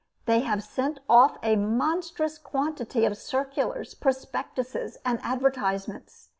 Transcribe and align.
They 0.25 0.39
have 0.39 0.63
sent 0.63 0.99
off 1.07 1.37
a 1.43 1.55
monstrous 1.55 2.39
quantity 2.39 3.05
of 3.05 3.15
circulars, 3.15 3.93
prospectuses 3.93 4.97
and 5.05 5.19
advertisements. 5.21 6.29